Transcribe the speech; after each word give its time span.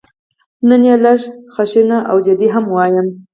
نن 0.67 0.83
یې 0.89 0.95
لږه 1.03 1.29
خشنه 1.53 1.97
او 2.09 2.17
جدي 2.25 2.47
هم 2.53 2.65
وایم. 2.73 3.07